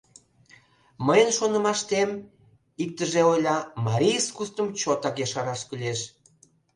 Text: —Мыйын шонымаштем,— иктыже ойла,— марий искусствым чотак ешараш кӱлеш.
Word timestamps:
—Мыйын 1.05 1.29
шонымаштем,— 1.37 2.09
иктыже 2.83 3.21
ойла,— 3.31 3.57
марий 3.85 4.17
искусствым 4.19 4.67
чотак 4.79 5.15
ешараш 5.25 5.61
кӱлеш. 5.69 5.99